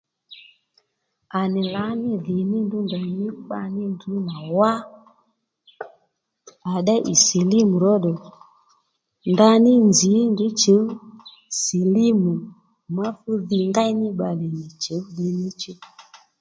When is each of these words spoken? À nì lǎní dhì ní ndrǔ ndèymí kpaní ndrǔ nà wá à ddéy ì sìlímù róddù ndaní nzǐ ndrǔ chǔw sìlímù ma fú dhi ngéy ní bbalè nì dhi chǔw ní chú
À 1.39 1.41
nì 1.53 1.61
lǎní 1.75 2.09
dhì 2.25 2.37
ní 2.49 2.57
ndrǔ 2.63 2.77
ndèymí 2.85 3.27
kpaní 3.45 3.83
ndrǔ 3.93 4.13
nà 4.27 4.35
wá 4.57 4.71
à 6.71 6.73
ddéy 6.81 7.01
ì 7.13 7.15
sìlímù 7.25 7.75
róddù 7.85 8.11
ndaní 9.31 9.71
nzǐ 9.89 10.11
ndrǔ 10.31 10.47
chǔw 10.61 10.85
sìlímù 11.61 12.31
ma 12.95 13.07
fú 13.19 13.31
dhi 13.47 13.57
ngéy 13.69 13.91
ní 13.99 14.07
bbalè 14.13 14.45
nì 14.55 14.59
dhi 14.69 14.75
chǔw 14.83 15.03
ní 15.37 15.47
chú 15.61 15.71